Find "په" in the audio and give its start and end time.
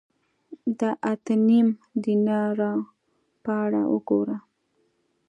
3.43-3.51